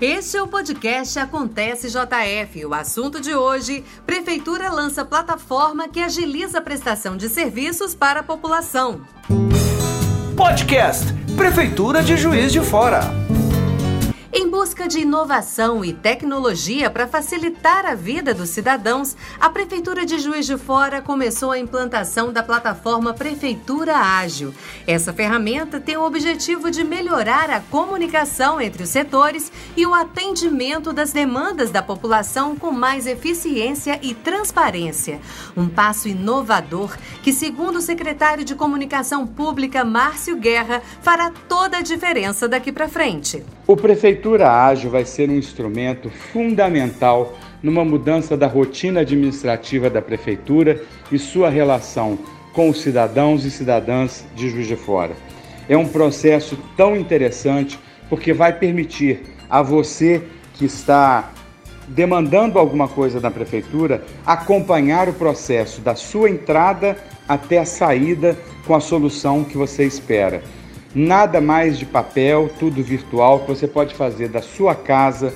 Este 0.00 0.36
é 0.36 0.42
o 0.42 0.46
podcast 0.46 1.18
Acontece 1.18 1.88
JF. 1.88 2.66
O 2.66 2.74
assunto 2.74 3.18
de 3.18 3.34
hoje: 3.34 3.82
Prefeitura 4.04 4.70
lança 4.70 5.06
plataforma 5.06 5.88
que 5.88 6.00
agiliza 6.00 6.58
a 6.58 6.60
prestação 6.60 7.16
de 7.16 7.30
serviços 7.30 7.94
para 7.94 8.20
a 8.20 8.22
população. 8.22 9.00
Podcast 10.36 11.06
Prefeitura 11.34 12.02
de 12.02 12.14
Juiz 12.14 12.52
de 12.52 12.60
Fora. 12.60 13.25
Busca 14.66 14.88
de 14.88 14.98
inovação 14.98 15.84
e 15.84 15.92
tecnologia 15.92 16.90
para 16.90 17.06
facilitar 17.06 17.86
a 17.86 17.94
vida 17.94 18.34
dos 18.34 18.50
cidadãos, 18.50 19.16
a 19.38 19.48
Prefeitura 19.48 20.04
de 20.04 20.18
Juiz 20.18 20.44
de 20.44 20.58
Fora 20.58 21.00
começou 21.00 21.52
a 21.52 21.58
implantação 21.58 22.32
da 22.32 22.42
plataforma 22.42 23.14
Prefeitura 23.14 23.96
Ágil. 23.96 24.52
Essa 24.84 25.12
ferramenta 25.12 25.78
tem 25.78 25.96
o 25.96 26.04
objetivo 26.04 26.68
de 26.68 26.82
melhorar 26.82 27.48
a 27.48 27.60
comunicação 27.60 28.60
entre 28.60 28.82
os 28.82 28.88
setores 28.88 29.52
e 29.76 29.86
o 29.86 29.94
atendimento 29.94 30.92
das 30.92 31.12
demandas 31.12 31.70
da 31.70 31.80
população 31.80 32.56
com 32.56 32.72
mais 32.72 33.06
eficiência 33.06 34.00
e 34.02 34.14
transparência. 34.14 35.20
Um 35.56 35.68
passo 35.68 36.08
inovador 36.08 36.96
que, 37.22 37.32
segundo 37.32 37.76
o 37.76 37.80
secretário 37.80 38.44
de 38.44 38.56
Comunicação 38.56 39.28
Pública, 39.28 39.84
Márcio 39.84 40.36
Guerra, 40.36 40.82
fará 41.00 41.30
toda 41.48 41.78
a 41.78 41.82
diferença 41.82 42.48
daqui 42.48 42.72
para 42.72 42.88
frente. 42.88 43.44
O 43.68 43.76
Prefeitura 43.76 44.48
Ágil 44.48 44.92
vai 44.92 45.04
ser 45.04 45.28
um 45.28 45.36
instrumento 45.36 46.08
fundamental 46.08 47.36
numa 47.60 47.84
mudança 47.84 48.36
da 48.36 48.46
rotina 48.46 49.00
administrativa 49.00 49.90
da 49.90 50.00
Prefeitura 50.00 50.80
e 51.10 51.18
sua 51.18 51.50
relação 51.50 52.16
com 52.52 52.70
os 52.70 52.80
cidadãos 52.80 53.44
e 53.44 53.50
cidadãs 53.50 54.24
de 54.36 54.48
Juiz 54.48 54.68
de 54.68 54.76
Fora. 54.76 55.16
É 55.68 55.76
um 55.76 55.88
processo 55.88 56.56
tão 56.76 56.94
interessante 56.94 57.76
porque 58.08 58.32
vai 58.32 58.52
permitir 58.52 59.22
a 59.50 59.62
você 59.62 60.22
que 60.54 60.64
está 60.64 61.32
demandando 61.88 62.60
alguma 62.60 62.86
coisa 62.86 63.20
na 63.20 63.32
prefeitura 63.32 64.04
acompanhar 64.24 65.08
o 65.08 65.12
processo 65.12 65.80
da 65.80 65.96
sua 65.96 66.30
entrada 66.30 66.96
até 67.28 67.58
a 67.58 67.64
saída 67.64 68.38
com 68.64 68.76
a 68.76 68.80
solução 68.80 69.42
que 69.42 69.58
você 69.58 69.84
espera. 69.84 70.40
Nada 70.98 71.42
mais 71.42 71.78
de 71.78 71.84
papel, 71.84 72.48
tudo 72.58 72.82
virtual 72.82 73.40
que 73.40 73.48
você 73.48 73.68
pode 73.68 73.94
fazer 73.94 74.30
da 74.30 74.40
sua 74.40 74.74
casa, 74.74 75.30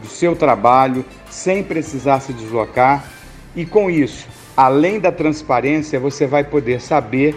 do 0.00 0.06
seu 0.06 0.36
trabalho, 0.36 1.04
sem 1.28 1.64
precisar 1.64 2.20
se 2.20 2.32
deslocar. 2.32 3.10
E 3.56 3.66
com 3.66 3.90
isso, 3.90 4.28
além 4.56 5.00
da 5.00 5.10
transparência, 5.10 5.98
você 5.98 6.28
vai 6.28 6.44
poder 6.44 6.80
saber 6.80 7.34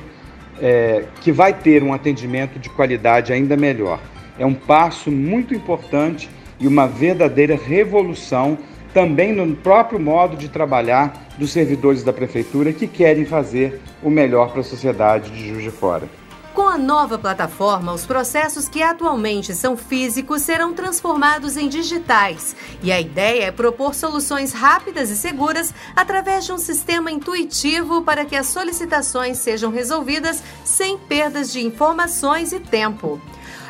é, 0.61 1.05
que 1.21 1.31
vai 1.31 1.51
ter 1.51 1.81
um 1.81 1.91
atendimento 1.91 2.59
de 2.59 2.69
qualidade 2.69 3.33
ainda 3.33 3.57
melhor. 3.57 3.99
É 4.38 4.45
um 4.45 4.53
passo 4.53 5.09
muito 5.09 5.55
importante 5.55 6.29
e 6.59 6.67
uma 6.67 6.85
verdadeira 6.85 7.55
revolução 7.55 8.55
também 8.94 9.33
no 9.33 9.55
próprio 9.55 9.99
modo 9.99 10.38
de 10.38 10.47
trabalhar 10.47 11.27
dos 11.39 11.51
servidores 11.51 12.03
da 12.03 12.13
prefeitura 12.13 12.71
que 12.71 12.85
querem 12.85 13.25
fazer 13.25 13.81
o 14.03 14.11
melhor 14.11 14.51
para 14.51 14.61
a 14.61 14.63
sociedade 14.63 15.31
de 15.31 15.47
Juiz 15.47 15.63
de 15.63 15.71
Fora. 15.71 16.22
Com 16.54 16.70
a 16.70 16.78
nova 16.78 17.18
plataforma, 17.18 17.94
os 17.94 18.06
processos 18.06 18.70
que 18.70 18.84
atualmente 18.84 19.56
são 19.56 19.76
físicos 19.76 20.44
serão 20.44 20.72
transformados 20.72 21.58
em 21.58 21.68
digitais. 21.68 22.56
E 22.84 22.92
a 22.92 23.02
ideia 23.02 23.46
é 23.46 23.52
propor 23.52 23.96
soluções 23.96 24.54
rápidas 24.54 25.09
e 25.09 25.16
seguras 25.16 25.74
através 25.96 26.46
de 26.46 26.52
um 26.52 26.59
sistema 26.59 27.12
intuitivo 27.12 28.04
para 28.04 28.24
que 28.24 28.36
as 28.36 28.48
solicitações 28.48 29.40
sejam 29.40 29.72
resolvidas 29.72 30.44
sem 30.64 30.96
perdas 30.96 31.52
de 31.52 31.66
informações 31.66 32.54
e 32.54 32.59
tempo. 32.59 33.20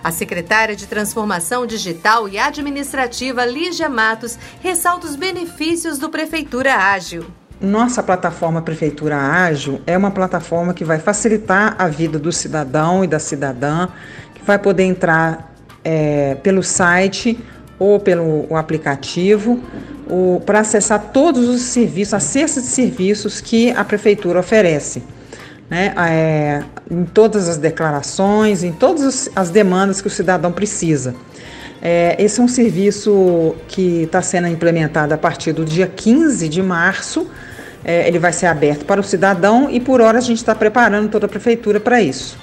A 0.04 0.12
secretária 0.12 0.76
de 0.76 0.86
Transformação 0.86 1.66
Digital 1.66 2.28
e 2.28 2.38
Administrativa, 2.38 3.46
Lígia 3.46 3.88
Matos, 3.88 4.38
ressalta 4.60 5.08
os 5.08 5.16
benefícios 5.16 5.98
do 5.98 6.10
Prefeitura 6.10 6.76
Ágil. 6.76 7.26
Nossa 7.64 8.04
plataforma 8.04 8.62
Prefeitura 8.62 9.16
Ágil 9.16 9.80
é 9.88 9.98
uma 9.98 10.12
plataforma 10.12 10.74
que 10.74 10.84
vai 10.84 11.00
facilitar 11.00 11.76
a 11.80 11.88
vida 11.88 12.20
do 12.20 12.30
cidadão 12.30 13.06
e 13.06 13.08
da 13.08 13.20
cidadã, 13.20 13.88
que 14.36 14.44
vai 14.44 14.60
poder 14.60 14.84
entrar 14.84 15.56
é, 15.82 16.36
pelo 16.44 16.62
site 16.62 17.40
ou 17.80 18.02
pelo 18.02 18.54
aplicativo 18.58 19.64
para 20.46 20.60
acessar 20.60 21.12
todos 21.14 21.48
os 21.48 21.62
serviços, 21.62 22.14
a 22.14 22.20
cesta 22.20 22.60
de 22.60 22.68
serviços 22.68 23.40
que 23.40 23.72
a 23.72 23.86
Prefeitura 23.86 24.42
oferece. 24.42 25.02
Né, 25.70 25.94
é, 25.98 26.64
em 26.92 27.06
todas 27.06 27.48
as 27.48 27.56
declarações, 27.56 28.62
em 28.62 28.74
todas 28.74 29.30
as 29.34 29.50
demandas 29.50 30.02
que 30.02 30.08
o 30.08 30.12
cidadão 30.12 30.52
precisa. 30.52 31.16
É, 31.82 32.16
esse 32.20 32.42
é 32.42 32.44
um 32.44 32.48
serviço 32.48 33.56
que 33.70 34.04
está 34.04 34.22
sendo 34.22 34.50
implementado 34.50 35.14
a 35.14 35.18
partir 35.18 35.54
do 35.54 35.64
dia 35.64 35.88
15 35.88 36.50
de 36.50 36.62
março 36.62 37.26
é, 37.84 38.08
ele 38.08 38.20
vai 38.20 38.32
ser 38.32 38.48
aberto 38.48 38.86
para 38.86 39.00
o 39.00 39.04
cidadão 39.04 39.70
e 39.70 39.80
por 39.80 40.02
hora 40.02 40.18
a 40.18 40.22
gente 40.22 40.38
está 40.38 40.56
preparando 40.56 41.10
toda 41.10 41.26
a 41.26 41.30
prefeitura 41.30 41.80
para 41.80 42.02
isso. 42.02 42.38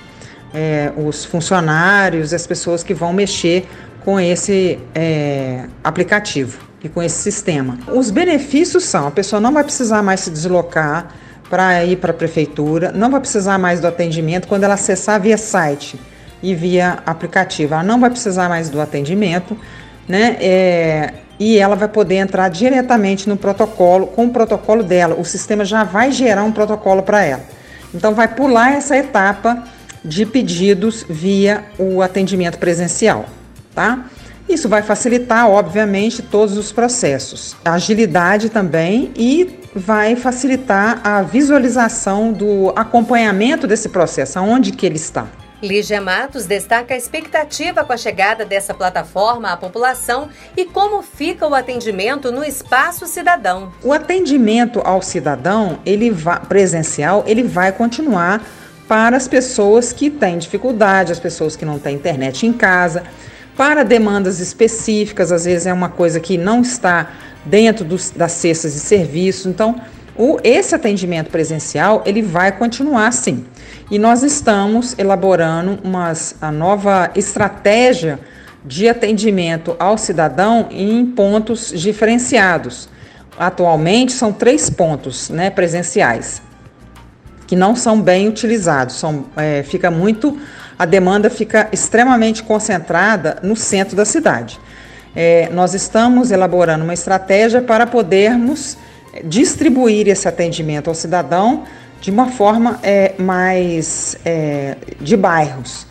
É, 0.52 0.92
os 0.96 1.24
funcionários, 1.24 2.34
as 2.34 2.46
pessoas 2.46 2.82
que 2.82 2.92
vão 2.92 3.12
mexer 3.12 3.66
com 4.04 4.18
esse 4.18 4.78
é, 4.94 5.64
aplicativo 5.82 6.58
e 6.82 6.88
com 6.88 7.02
esse 7.02 7.16
sistema. 7.16 7.78
Os 7.88 8.10
benefícios 8.10 8.84
são: 8.84 9.06
a 9.06 9.10
pessoa 9.10 9.40
não 9.40 9.52
vai 9.52 9.64
precisar 9.64 10.02
mais 10.02 10.20
se 10.20 10.30
deslocar 10.30 11.14
para 11.48 11.84
ir 11.84 11.96
para 11.96 12.10
a 12.10 12.14
prefeitura, 12.14 12.92
não 12.92 13.10
vai 13.10 13.20
precisar 13.20 13.58
mais 13.58 13.80
do 13.80 13.86
atendimento 13.86 14.46
quando 14.46 14.64
ela 14.64 14.74
acessar 14.74 15.20
via 15.20 15.36
site 15.36 15.98
e 16.42 16.54
via 16.54 16.98
aplicativo. 17.04 17.74
Ela 17.74 17.82
não 17.82 18.00
vai 18.00 18.10
precisar 18.10 18.48
mais 18.48 18.70
do 18.70 18.80
atendimento, 18.80 19.56
né? 20.08 20.36
É, 20.40 21.14
e 21.38 21.58
ela 21.58 21.74
vai 21.74 21.88
poder 21.88 22.16
entrar 22.16 22.48
diretamente 22.50 23.28
no 23.28 23.36
protocolo, 23.36 24.06
com 24.08 24.26
o 24.26 24.30
protocolo 24.30 24.82
dela. 24.82 25.14
O 25.18 25.24
sistema 25.24 25.64
já 25.64 25.84
vai 25.84 26.12
gerar 26.12 26.44
um 26.44 26.52
protocolo 26.52 27.02
para 27.02 27.24
ela. 27.24 27.42
Então, 27.94 28.14
vai 28.14 28.28
pular 28.28 28.72
essa 28.72 28.96
etapa 28.96 29.64
de 30.04 30.26
pedidos 30.26 31.04
via 31.08 31.64
o 31.78 32.02
atendimento 32.02 32.58
presencial, 32.58 33.26
tá? 33.74 34.06
Isso 34.48 34.68
vai 34.68 34.82
facilitar, 34.82 35.48
obviamente, 35.48 36.22
todos 36.22 36.58
os 36.58 36.72
processos. 36.72 37.56
A 37.64 37.74
agilidade 37.74 38.48
também 38.48 39.10
e 39.16 39.60
vai 39.74 40.16
facilitar 40.16 41.00
a 41.04 41.22
visualização 41.22 42.32
do 42.32 42.72
acompanhamento 42.74 43.66
desse 43.66 43.88
processo, 43.88 44.38
aonde 44.38 44.72
que 44.72 44.84
ele 44.84 44.96
está. 44.96 45.26
Lígia 45.62 46.00
Matos 46.00 46.46
destaca 46.46 46.94
a 46.94 46.96
expectativa 46.96 47.84
com 47.84 47.92
a 47.92 47.96
chegada 47.96 48.44
dessa 48.44 48.72
plataforma 48.72 49.52
à 49.52 49.56
população 49.56 50.30
e 50.56 50.64
como 50.64 51.02
fica 51.02 51.46
o 51.46 51.54
atendimento 51.54 52.32
no 52.32 52.42
espaço 52.42 53.06
cidadão. 53.06 53.70
O 53.82 53.92
atendimento 53.92 54.80
ao 54.82 55.02
cidadão, 55.02 55.78
ele 55.84 56.10
vai, 56.10 56.40
presencial, 56.40 57.24
ele 57.26 57.42
vai 57.42 57.72
continuar 57.72 58.42
para 58.88 59.16
as 59.16 59.28
pessoas 59.28 59.92
que 59.92 60.10
têm 60.10 60.38
dificuldade, 60.38 61.12
as 61.12 61.20
pessoas 61.20 61.54
que 61.56 61.64
não 61.64 61.78
têm 61.78 61.94
internet 61.94 62.46
em 62.46 62.52
casa, 62.52 63.04
para 63.56 63.84
demandas 63.84 64.40
específicas, 64.40 65.30
às 65.30 65.44
vezes 65.44 65.66
é 65.66 65.72
uma 65.72 65.90
coisa 65.90 66.18
que 66.18 66.38
não 66.38 66.62
está 66.62 67.10
dentro 67.44 67.84
dos, 67.84 68.10
das 68.10 68.32
cestas 68.32 68.72
de 68.72 68.80
serviço. 68.80 69.48
Então, 69.48 69.80
o, 70.20 70.38
esse 70.44 70.74
atendimento 70.74 71.30
presencial 71.30 72.02
ele 72.04 72.20
vai 72.20 72.52
continuar 72.52 73.10
sim. 73.10 73.46
E 73.90 73.98
nós 73.98 74.22
estamos 74.22 74.94
elaborando 74.98 75.78
umas, 75.82 76.36
a 76.42 76.52
nova 76.52 77.10
estratégia 77.14 78.20
de 78.62 78.86
atendimento 78.86 79.74
ao 79.78 79.96
cidadão 79.96 80.66
em 80.70 81.06
pontos 81.06 81.72
diferenciados. 81.74 82.86
Atualmente 83.38 84.12
são 84.12 84.30
três 84.30 84.68
pontos 84.68 85.30
né, 85.30 85.48
presenciais 85.48 86.42
que 87.46 87.56
não 87.56 87.74
são 87.74 87.98
bem 87.98 88.28
utilizados. 88.28 88.96
São, 88.96 89.24
é, 89.38 89.62
fica 89.62 89.90
muito, 89.90 90.38
a 90.78 90.84
demanda 90.84 91.30
fica 91.30 91.66
extremamente 91.72 92.42
concentrada 92.42 93.38
no 93.42 93.56
centro 93.56 93.96
da 93.96 94.04
cidade. 94.04 94.60
É, 95.16 95.48
nós 95.50 95.72
estamos 95.72 96.30
elaborando 96.30 96.84
uma 96.84 96.92
estratégia 96.92 97.62
para 97.62 97.86
podermos 97.86 98.76
distribuir 99.24 100.08
esse 100.08 100.28
atendimento 100.28 100.88
ao 100.88 100.94
cidadão 100.94 101.64
de 102.00 102.10
uma 102.10 102.28
forma 102.30 102.78
é, 102.82 103.14
mais 103.18 104.16
é, 104.24 104.76
de 105.00 105.16
bairros, 105.16 105.86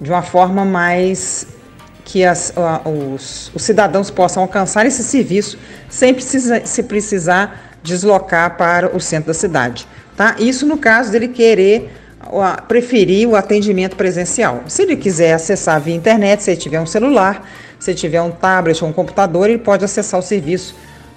de 0.00 0.10
uma 0.10 0.22
forma 0.22 0.64
mais 0.64 1.46
que 2.04 2.24
as, 2.24 2.52
os, 2.84 3.52
os, 3.54 3.62
cidadãos 3.62 4.10
possam 4.10 4.42
alcançar 4.42 4.84
esse 4.86 5.04
serviço 5.04 5.56
sem 5.88 6.12
precisa, 6.12 6.66
se 6.66 6.82
precisar 6.82 7.78
deslocar 7.82 8.56
para 8.56 8.94
o 8.94 9.00
centro 9.00 9.28
da 9.28 9.34
cidade. 9.34 9.86
Tá? 10.16 10.36
Isso 10.38 10.66
no 10.66 10.78
caso 10.78 11.12
dele 11.12 11.28
querer 11.28 11.90
preferir 12.68 13.28
o 13.28 13.36
atendimento 13.36 13.96
presencial. 13.96 14.62
Se 14.66 14.82
ele 14.82 14.96
quiser 14.96 15.32
acessar 15.32 15.80
via 15.80 15.94
internet, 15.94 16.42
se 16.42 16.50
ele 16.50 16.60
tiver 16.60 16.80
um 16.80 16.86
celular, 16.86 17.48
se 17.78 17.90
ele 17.90 17.98
tiver 17.98 18.22
um 18.22 18.30
tablet 18.30 18.82
ou 18.82 18.90
um 18.90 18.92
computador, 18.92 19.48
ele 19.48 19.58
pode 19.58 19.84
acessar 19.84 20.18
o 20.20 20.22
serviço 20.22 20.74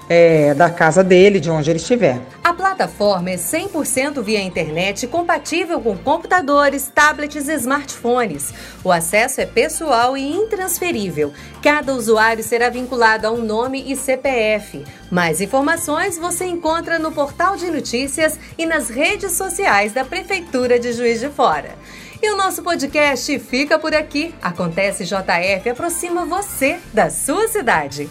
é, 0.09 0.53
da 0.53 0.69
casa 0.69 1.03
dele, 1.03 1.39
de 1.39 1.49
onde 1.49 1.69
ele 1.69 1.79
estiver. 1.79 2.19
A 2.43 2.53
plataforma 2.53 3.31
é 3.31 3.35
100% 3.35 4.21
via 4.21 4.41
internet, 4.41 5.07
compatível 5.07 5.79
com 5.79 5.97
computadores, 5.97 6.91
tablets 6.93 7.47
e 7.47 7.53
smartphones. 7.53 8.53
O 8.83 8.91
acesso 8.91 9.41
é 9.41 9.45
pessoal 9.45 10.17
e 10.17 10.21
intransferível. 10.21 11.33
Cada 11.61 11.93
usuário 11.93 12.43
será 12.43 12.69
vinculado 12.69 13.27
a 13.27 13.31
um 13.31 13.43
nome 13.43 13.83
e 13.91 13.95
CPF. 13.95 14.85
Mais 15.09 15.41
informações 15.41 16.17
você 16.17 16.45
encontra 16.45 16.99
no 16.99 17.11
portal 17.11 17.55
de 17.55 17.69
notícias 17.71 18.39
e 18.57 18.65
nas 18.65 18.89
redes 18.89 19.31
sociais 19.33 19.93
da 19.93 20.05
Prefeitura 20.05 20.79
de 20.79 20.93
Juiz 20.93 21.19
de 21.19 21.29
Fora. 21.29 21.75
E 22.21 22.29
o 22.29 22.37
nosso 22.37 22.63
podcast 22.63 23.37
fica 23.39 23.77
por 23.77 23.93
aqui. 23.93 24.33
Acontece 24.41 25.03
JF 25.03 25.69
aproxima 25.69 26.25
você 26.25 26.79
da 26.93 27.09
sua 27.09 27.47
cidade. 27.47 28.09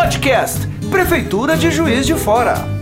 Podcast 0.00 0.66
Prefeitura 0.90 1.58
de 1.58 1.70
Juiz 1.70 2.06
de 2.06 2.14
Fora. 2.14 2.79